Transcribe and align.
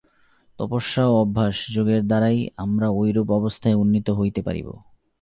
তপস্যা 0.59 1.03
ও 1.07 1.13
অভ্যাস-যোগের 1.21 2.01
দ্বারাই 2.07 2.39
আমরা 2.57 2.87
ঐরূপ 2.91 3.27
অবস্থায় 3.31 3.75
উন্নীত 3.75 4.07
হইতে 4.09 4.41
পারিব। 4.41 4.67